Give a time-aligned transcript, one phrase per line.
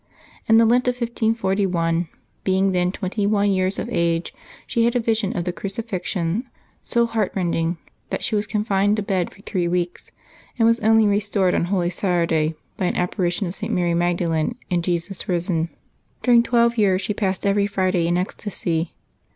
[0.47, 2.07] In the Lent of 1541,
[2.43, 4.33] being then twenty one 37ears of age,
[4.65, 6.45] she liad a vision of the crucifixion
[6.83, 7.77] so heart rending
[8.09, 10.09] that she was confined to bed for three weeks,
[10.57, 13.71] and was only restored, on Holy Saturday, by an apparition of St.
[13.71, 15.69] Mary Magdalene and Jesus risen.
[16.23, 18.95] During twelve years she passed every Friday in ecstasy.